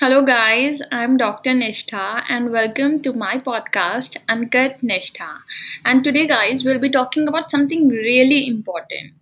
Hello, 0.00 0.22
guys. 0.24 0.80
I'm 0.90 1.18
Dr. 1.18 1.50
Nishtha, 1.50 2.22
and 2.26 2.50
welcome 2.50 3.02
to 3.02 3.12
my 3.12 3.38
podcast, 3.38 4.16
Uncut 4.30 4.80
Nishtha. 4.80 5.40
And 5.84 6.02
today, 6.02 6.26
guys, 6.26 6.64
we'll 6.64 6.78
be 6.80 6.88
talking 6.88 7.28
about 7.28 7.50
something 7.50 7.86
really 7.88 8.48
important. 8.48 9.12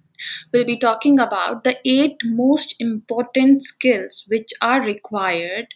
We'll 0.52 0.64
be 0.64 0.78
talking 0.78 1.18
about 1.18 1.64
the 1.64 1.78
eight 1.84 2.18
most 2.22 2.76
important 2.78 3.64
skills 3.64 4.24
which 4.28 4.50
are 4.62 4.80
required, 4.80 5.66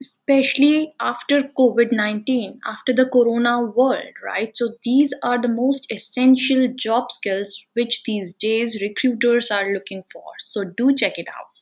especially 0.00 0.94
after 0.98 1.42
COVID 1.42 1.92
19, 1.92 2.58
after 2.64 2.94
the 2.94 3.04
corona 3.04 3.60
world, 3.60 4.14
right? 4.24 4.56
So, 4.56 4.76
these 4.82 5.12
are 5.22 5.38
the 5.42 5.48
most 5.48 5.92
essential 5.92 6.72
job 6.74 7.12
skills 7.12 7.62
which 7.74 8.04
these 8.04 8.32
days 8.32 8.80
recruiters 8.80 9.50
are 9.50 9.74
looking 9.74 10.04
for. 10.10 10.24
So, 10.38 10.64
do 10.64 10.96
check 10.96 11.18
it 11.18 11.28
out. 11.28 11.52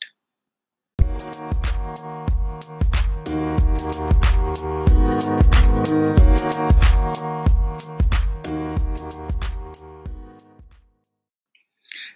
Thank 1.82 2.04
you. 2.04 2.20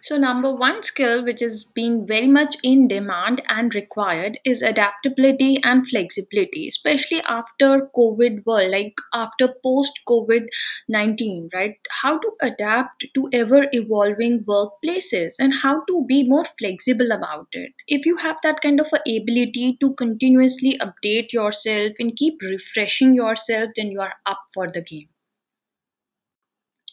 So, 0.04 0.18
number 0.18 0.54
one 0.54 0.82
skill 0.82 1.24
which 1.24 1.40
has 1.40 1.64
been 1.64 2.06
very 2.06 2.26
much 2.26 2.56
in 2.62 2.88
demand 2.88 3.40
and 3.48 3.74
required 3.74 4.38
is 4.44 4.60
adaptability 4.60 5.62
and 5.64 5.86
flexibility, 5.86 6.68
especially 6.68 7.22
after 7.22 7.88
COVID 7.96 8.44
world, 8.44 8.70
like 8.70 8.92
after 9.14 9.48
post 9.62 10.00
COVID 10.06 10.48
19, 10.90 11.48
right? 11.54 11.76
How 12.02 12.18
to 12.18 12.32
adapt 12.42 13.06
to 13.14 13.30
ever 13.32 13.66
evolving 13.72 14.44
workplaces 14.44 15.36
and 15.38 15.54
how 15.54 15.82
to 15.86 16.04
be 16.06 16.22
more 16.22 16.44
flexible 16.58 17.10
about 17.10 17.48
it. 17.52 17.72
If 17.88 18.04
you 18.04 18.16
have 18.16 18.36
that 18.42 18.60
kind 18.60 18.80
of 18.80 18.92
a 18.92 19.00
ability 19.16 19.78
to 19.80 19.94
continuously 19.94 20.78
update 20.82 21.32
yourself 21.32 21.92
and 21.98 22.14
keep 22.14 22.42
refreshing 22.42 23.14
yourself, 23.14 23.70
then 23.74 23.90
you 23.90 24.02
are 24.02 24.12
up 24.26 24.42
for 24.52 24.70
the 24.70 24.82
game. 24.82 25.08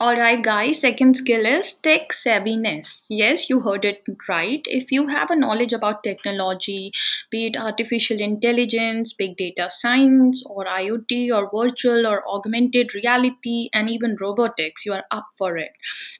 Alright, 0.01 0.43
guys, 0.43 0.81
second 0.81 1.15
skill 1.15 1.45
is 1.45 1.73
tech 1.73 2.09
savviness. 2.09 3.05
Yes, 3.07 3.49
you 3.51 3.59
heard 3.61 3.85
it 3.85 4.03
right. 4.27 4.61
If 4.65 4.91
you 4.91 5.07
have 5.07 5.29
a 5.29 5.35
knowledge 5.35 5.73
about 5.73 6.03
technology, 6.03 6.91
be 7.29 7.45
it 7.45 7.55
artificial 7.55 8.19
intelligence, 8.19 9.13
big 9.13 9.37
data 9.37 9.69
science, 9.69 10.43
or 10.47 10.65
IoT, 10.65 11.29
or 11.31 11.49
virtual 11.53 12.07
or 12.07 12.27
augmented 12.27 12.95
reality, 12.95 13.69
and 13.73 13.89
even 13.91 14.17
robotics, 14.19 14.85
you 14.87 14.91
are 14.93 15.03
up 15.11 15.27
for 15.37 15.55
it, 15.57 15.71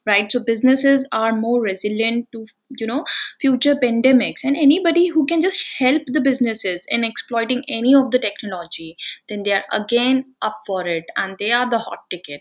right? 0.06 0.30
So, 0.30 0.38
businesses 0.38 1.06
are 1.10 1.32
more 1.34 1.60
resilient 1.60 2.28
to 2.32 2.46
you 2.78 2.86
know 2.86 3.04
future 3.40 3.74
pandemics 3.74 4.44
and 4.44 4.56
anybody 4.56 5.08
who 5.08 5.26
can 5.26 5.40
just 5.42 5.66
help 5.78 6.02
the 6.06 6.20
businesses 6.20 6.86
in 6.88 7.04
exploiting 7.04 7.64
any 7.68 7.94
of 7.94 8.10
the 8.12 8.18
technology 8.18 8.96
then 9.28 9.42
they 9.42 9.52
are 9.52 9.64
again 9.72 10.24
up 10.40 10.58
for 10.66 10.86
it 10.86 11.04
and 11.16 11.36
they 11.38 11.52
are 11.52 11.68
the 11.68 11.78
hot 11.78 11.98
ticket 12.08 12.40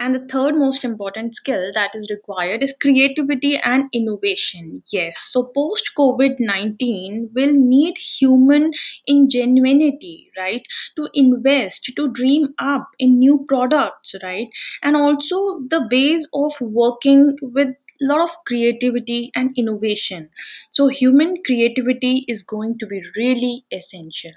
and 0.00 0.14
the 0.14 0.26
third 0.26 0.54
most 0.56 0.84
important 0.84 1.34
skill 1.34 1.70
that 1.74 1.94
is 1.94 2.10
required 2.10 2.62
is 2.62 2.74
creativity 2.80 3.56
and 3.58 3.84
innovation. 3.92 4.82
Yes, 4.92 5.18
so 5.18 5.44
post 5.44 5.90
COVID 5.96 6.36
19 6.40 7.30
will 7.34 7.52
need 7.52 7.98
human 7.98 8.72
ingenuity, 9.06 10.30
right? 10.36 10.66
To 10.96 11.08
invest, 11.14 11.92
to 11.96 12.08
dream 12.12 12.54
up 12.58 12.88
in 12.98 13.18
new 13.18 13.44
products, 13.48 14.14
right? 14.22 14.48
And 14.82 14.96
also 14.96 15.60
the 15.68 15.88
ways 15.90 16.28
of 16.32 16.60
working 16.60 17.36
with 17.42 17.68
a 17.68 18.04
lot 18.04 18.20
of 18.20 18.30
creativity 18.46 19.32
and 19.34 19.52
innovation 19.58 20.30
so 20.70 20.86
human 20.86 21.42
creativity 21.44 22.24
is 22.28 22.44
going 22.44 22.78
to 22.78 22.86
be 22.86 23.02
really 23.16 23.64
essential 23.72 24.30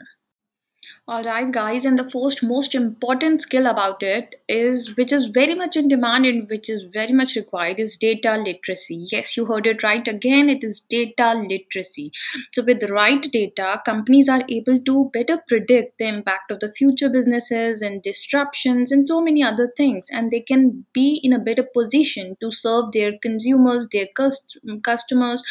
all 1.12 1.26
right, 1.26 1.52
guys, 1.52 1.84
and 1.84 2.00
the 2.00 2.10
first 2.10 2.42
most 2.42 2.74
important 2.74 3.42
skill 3.42 3.68
about 3.68 4.02
it 4.02 4.36
is 4.48 4.96
which 4.96 5.12
is 5.12 5.26
very 5.26 5.54
much 5.54 5.76
in 5.76 5.90
demand 5.90 6.26
and 6.26 6.48
which 6.48 6.70
is 6.70 6.86
very 6.94 7.12
much 7.12 7.36
required 7.36 7.80
is 7.80 7.98
data 7.98 8.38
literacy. 8.38 9.06
Yes, 9.12 9.36
you 9.36 9.46
heard 9.46 9.68
it 9.68 9.84
right 9.84 10.08
again, 10.08 10.48
it 10.48 10.64
is 10.64 10.80
data 10.80 11.34
literacy. 11.34 12.14
So, 12.54 12.64
with 12.64 12.80
the 12.80 12.88
right 12.88 13.22
data, 13.22 13.82
companies 13.86 14.30
are 14.30 14.44
able 14.48 14.80
to 14.80 15.10
better 15.12 15.44
predict 15.50 15.98
the 15.98 16.08
impact 16.08 16.50
of 16.50 16.62
the 16.62 16.72
future 16.72 17.10
businesses 17.10 17.82
and 17.82 18.02
disruptions 18.02 18.90
and 18.90 19.06
so 19.06 19.20
many 19.20 19.44
other 19.44 19.70
things, 19.76 20.08
and 20.14 20.32
they 20.32 20.40
can 20.40 20.86
be 20.94 21.20
in 21.22 21.34
a 21.34 21.40
better 21.40 21.68
position 21.74 22.38
to 22.40 22.54
serve 22.54 22.94
their 22.94 23.12
consumers, 23.22 23.86
their 23.92 24.08
cust- 24.16 24.58
customers 24.82 25.44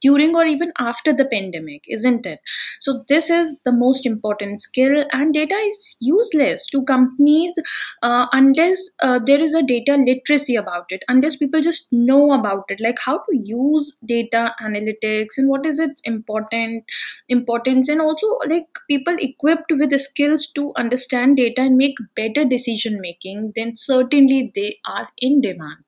during 0.00 0.34
or 0.36 0.44
even 0.44 0.72
after 0.78 1.12
the 1.12 1.24
pandemic, 1.24 1.84
isn't 1.88 2.26
it? 2.26 2.40
So, 2.80 3.04
this 3.08 3.30
is 3.30 3.56
the 3.64 3.72
most 3.72 4.06
important 4.06 4.60
skill 4.60 5.04
and 5.12 5.32
data 5.32 5.54
is 5.54 5.96
useless 6.00 6.66
to 6.66 6.82
companies 6.84 7.58
uh, 8.02 8.26
unless 8.32 8.90
uh, 9.02 9.18
there 9.24 9.40
is 9.40 9.54
a 9.54 9.62
data 9.62 9.96
literacy 9.96 10.56
about 10.56 10.86
it 10.90 11.02
unless 11.08 11.36
people 11.36 11.60
just 11.60 11.88
know 11.92 12.32
about 12.32 12.64
it. 12.68 12.80
Like 12.80 12.98
how 13.04 13.18
to 13.18 13.40
use 13.44 13.96
data 14.06 14.54
analytics 14.62 15.38
and 15.38 15.48
what 15.48 15.66
is 15.66 15.78
its 15.78 16.00
important 16.04 16.84
importance 17.28 17.88
and 17.88 18.00
also 18.00 18.26
like 18.46 18.66
people 18.88 19.16
equipped 19.18 19.72
with 19.72 19.90
the 19.90 19.98
skills 19.98 20.46
to 20.52 20.72
understand 20.76 21.36
data 21.36 21.62
and 21.62 21.76
make 21.76 21.96
better 22.14 22.44
decision 22.44 23.00
making 23.00 23.52
then 23.56 23.74
certainly 23.76 24.52
they 24.54 24.78
are 24.86 25.08
in 25.18 25.40
demand. 25.40 25.84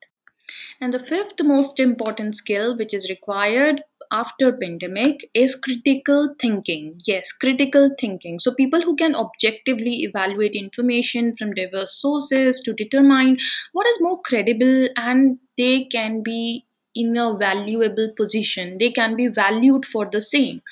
And 0.81 0.93
the 0.93 0.99
fifth 0.99 1.43
most 1.43 1.79
important 1.79 2.37
skill 2.37 2.77
which 2.77 2.93
is 2.93 3.09
required 3.09 3.83
after 4.13 4.53
pandemic 4.53 5.21
is 5.35 5.55
critical 5.55 6.35
thinking. 6.41 6.99
Yes 7.07 7.33
critical 7.33 7.91
thinking. 7.99 8.39
So 8.41 8.55
people 8.55 8.81
who 8.83 8.97
can 8.97 9.15
objectively 9.15 10.03
evaluate 10.03 10.55
information 10.55 11.35
from 11.35 11.53
diverse 11.55 12.01
sources 12.01 12.61
to 12.65 12.73
determine 12.73 13.37
what 13.73 13.87
is 13.87 14.01
more 14.01 14.21
credible 14.23 14.89
and 14.97 15.39
they 15.57 15.85
can 15.85 16.23
be 16.23 16.67
in 16.95 17.17
a 17.17 17.37
valuable 17.37 18.11
position. 18.17 18.79
They 18.79 18.91
can 18.91 19.17
be 19.17 19.29
valued 19.29 19.87
for 19.87 20.09
the 20.11 20.21
same 20.21 20.63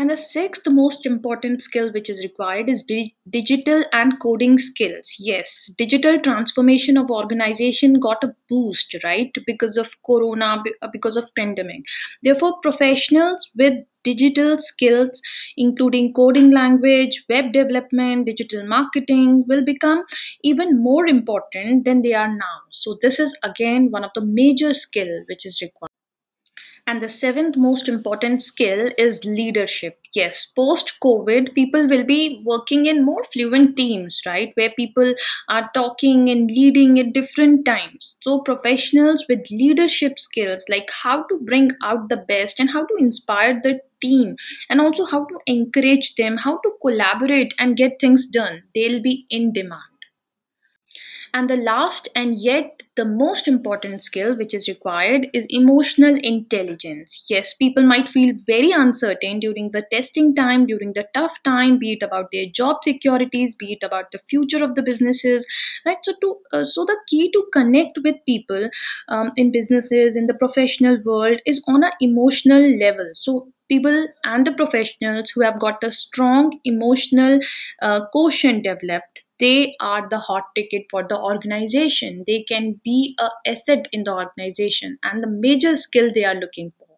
and 0.00 0.08
the 0.10 0.16
sixth 0.16 0.62
most 0.68 1.04
important 1.04 1.60
skill 1.62 1.92
which 1.92 2.08
is 2.08 2.22
required 2.24 2.70
is 2.70 2.82
di- 2.82 3.14
digital 3.28 3.84
and 3.92 4.18
coding 4.20 4.56
skills. 4.58 5.14
Yes, 5.18 5.70
digital 5.76 6.18
transformation 6.18 6.96
of 6.96 7.10
organization 7.10 8.00
got 8.00 8.24
a 8.24 8.34
boost, 8.48 8.96
right? 9.04 9.30
Because 9.46 9.76
of 9.76 9.94
corona, 10.04 10.62
because 10.92 11.16
of 11.18 11.30
pandemic. 11.36 11.82
Therefore, 12.22 12.58
professionals 12.62 13.50
with 13.56 13.74
digital 14.02 14.58
skills 14.58 15.20
including 15.58 16.14
coding 16.14 16.50
language, 16.50 17.22
web 17.28 17.52
development, 17.52 18.24
digital 18.24 18.66
marketing 18.66 19.44
will 19.46 19.62
become 19.62 20.02
even 20.42 20.82
more 20.82 21.06
important 21.06 21.84
than 21.84 22.00
they 22.00 22.14
are 22.14 22.34
now. 22.34 22.60
So 22.70 22.96
this 23.02 23.20
is 23.20 23.38
again 23.44 23.90
one 23.90 24.04
of 24.04 24.12
the 24.14 24.24
major 24.24 24.72
skill 24.72 25.24
which 25.28 25.44
is 25.44 25.60
required. 25.60 25.90
And 26.90 27.00
the 27.00 27.08
seventh 27.08 27.56
most 27.56 27.88
important 27.88 28.42
skill 28.42 28.90
is 28.98 29.24
leadership. 29.24 30.00
Yes, 30.12 30.46
post 30.56 30.98
COVID, 31.00 31.54
people 31.54 31.86
will 31.86 32.04
be 32.04 32.42
working 32.44 32.86
in 32.86 33.04
more 33.04 33.22
fluent 33.22 33.76
teams, 33.76 34.20
right? 34.26 34.50
Where 34.56 34.72
people 34.72 35.14
are 35.48 35.70
talking 35.72 36.28
and 36.28 36.50
leading 36.50 36.98
at 36.98 37.12
different 37.12 37.64
times. 37.64 38.16
So, 38.22 38.40
professionals 38.40 39.24
with 39.28 39.52
leadership 39.52 40.18
skills, 40.18 40.64
like 40.68 40.90
how 40.90 41.22
to 41.28 41.38
bring 41.38 41.70
out 41.80 42.08
the 42.08 42.16
best 42.16 42.58
and 42.58 42.70
how 42.70 42.84
to 42.84 42.94
inspire 42.98 43.60
the 43.62 43.78
team, 44.00 44.34
and 44.68 44.80
also 44.80 45.04
how 45.04 45.26
to 45.26 45.38
encourage 45.46 46.16
them, 46.16 46.38
how 46.38 46.56
to 46.58 46.72
collaborate 46.82 47.54
and 47.60 47.76
get 47.76 48.00
things 48.00 48.26
done, 48.26 48.64
they'll 48.74 49.00
be 49.00 49.26
in 49.30 49.52
demand. 49.52 49.89
And 51.32 51.48
the 51.50 51.56
last 51.56 52.08
and 52.14 52.36
yet 52.38 52.82
the 52.96 53.04
most 53.04 53.46
important 53.48 54.02
skill 54.04 54.36
which 54.36 54.52
is 54.54 54.68
required 54.68 55.26
is 55.32 55.46
emotional 55.48 56.16
intelligence. 56.22 57.24
Yes, 57.28 57.54
people 57.54 57.82
might 57.84 58.08
feel 58.08 58.34
very 58.46 58.70
uncertain 58.72 59.40
during 59.40 59.70
the 59.70 59.84
testing 59.92 60.34
time, 60.34 60.66
during 60.66 60.92
the 60.92 61.06
tough 61.14 61.40
time, 61.44 61.78
be 61.78 61.92
it 61.94 62.02
about 62.04 62.30
their 62.32 62.46
job 62.46 62.78
securities, 62.84 63.54
be 63.56 63.72
it 63.72 63.84
about 63.84 64.10
the 64.12 64.18
future 64.18 64.62
of 64.64 64.74
the 64.74 64.82
businesses, 64.82 65.46
right? 65.86 65.98
So, 66.02 66.14
to 66.20 66.36
uh, 66.52 66.64
so 66.64 66.84
the 66.84 66.98
key 67.08 67.30
to 67.32 67.44
connect 67.52 67.98
with 68.04 68.16
people 68.26 68.68
um, 69.08 69.32
in 69.36 69.50
businesses 69.52 70.16
in 70.16 70.26
the 70.26 70.34
professional 70.34 70.98
world 71.04 71.40
is 71.46 71.62
on 71.68 71.84
an 71.84 71.92
emotional 72.00 72.62
level. 72.78 73.10
So, 73.14 73.48
people 73.68 74.06
and 74.24 74.46
the 74.46 74.52
professionals 74.52 75.30
who 75.30 75.42
have 75.42 75.60
got 75.60 75.82
a 75.84 75.92
strong 75.92 76.58
emotional 76.64 77.40
uh, 77.82 78.06
quotient 78.12 78.64
developed 78.64 79.19
they 79.40 79.74
are 79.80 80.08
the 80.08 80.18
hot 80.20 80.44
ticket 80.54 80.86
for 80.90 81.02
the 81.08 81.18
organization. 81.18 82.24
They 82.26 82.42
can 82.44 82.80
be 82.84 83.16
a 83.18 83.30
asset 83.46 83.88
in 83.92 84.04
the 84.04 84.14
organization 84.14 84.98
and 85.02 85.22
the 85.22 85.28
major 85.28 85.76
skill 85.76 86.10
they 86.14 86.24
are 86.24 86.34
looking 86.36 86.72
for 86.78 86.89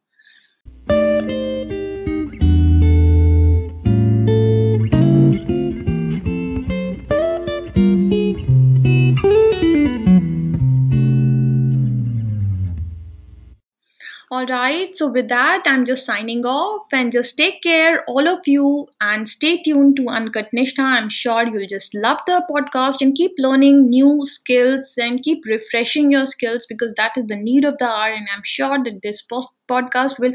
All 14.42 14.48
right, 14.48 14.96
so 14.96 15.08
with 15.08 15.28
that, 15.28 15.62
I'm 15.66 15.84
just 15.84 16.04
signing 16.04 16.44
off 16.44 16.88
and 16.92 17.12
just 17.12 17.36
take 17.36 17.62
care, 17.62 18.02
all 18.08 18.26
of 18.26 18.40
you, 18.44 18.88
and 19.00 19.28
stay 19.28 19.62
tuned 19.62 19.94
to 19.98 20.08
Uncut 20.08 20.48
Nishtha. 20.52 20.82
I'm 20.82 21.08
sure 21.08 21.46
you'll 21.46 21.68
just 21.68 21.94
love 21.94 22.18
the 22.26 22.44
podcast 22.50 22.96
and 23.02 23.14
keep 23.14 23.30
learning 23.38 23.90
new 23.90 24.22
skills 24.24 24.94
and 24.98 25.22
keep 25.22 25.44
refreshing 25.46 26.10
your 26.10 26.26
skills 26.26 26.66
because 26.68 26.92
that 26.96 27.12
is 27.16 27.26
the 27.28 27.36
need 27.36 27.64
of 27.64 27.78
the 27.78 27.84
hour. 27.84 28.10
And 28.10 28.26
I'm 28.34 28.42
sure 28.42 28.82
that 28.82 29.00
this 29.04 29.22
podcast 29.70 30.18
will 30.18 30.32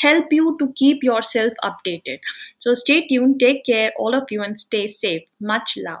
help 0.00 0.32
you 0.32 0.56
to 0.58 0.72
keep 0.74 1.04
yourself 1.04 1.52
updated. 1.62 2.18
So 2.58 2.74
stay 2.74 3.06
tuned, 3.06 3.38
take 3.38 3.64
care, 3.64 3.92
all 3.96 4.16
of 4.16 4.24
you, 4.32 4.42
and 4.42 4.58
stay 4.58 4.88
safe. 4.88 5.22
Much 5.40 5.78
love. 5.78 6.00